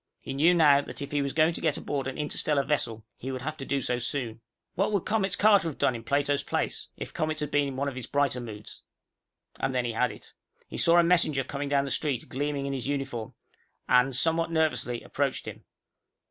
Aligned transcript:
He 0.19 0.33
knew 0.33 0.55
now 0.55 0.81
that 0.81 1.03
if 1.03 1.11
he 1.11 1.21
was 1.21 1.31
going 1.31 1.53
to 1.53 1.61
get 1.61 1.77
aboard 1.77 2.07
an 2.07 2.17
interstellar 2.17 2.63
vessel, 2.63 3.05
he 3.17 3.31
would 3.31 3.43
have 3.43 3.55
to 3.57 3.65
do 3.65 3.81
so 3.81 3.99
soon. 3.99 4.41
What 4.73 4.91
would 4.91 5.05
Comets 5.05 5.35
Carter 5.35 5.69
have 5.69 5.77
done 5.77 5.93
in 5.93 6.03
Plato's 6.03 6.41
place 6.41 6.87
if 6.97 7.13
Comets 7.13 7.39
had 7.39 7.51
been 7.51 7.67
in 7.67 7.75
one 7.75 7.87
of 7.87 7.93
his 7.93 8.07
brighter 8.07 8.39
moods? 8.41 8.81
And 9.59 9.75
then 9.75 9.85
he 9.85 9.91
had 9.93 10.11
it. 10.11 10.33
He 10.67 10.79
saw 10.79 10.97
a 10.97 11.03
messenger 11.03 11.43
coming 11.43 11.69
down 11.69 11.85
the 11.85 11.91
street, 11.91 12.29
gleaming 12.29 12.65
in 12.65 12.73
his 12.73 12.87
uniform, 12.87 13.35
and, 13.87 14.15
somewhat 14.15 14.49
nervously, 14.49 15.03
approached 15.03 15.45
him. 15.45 15.65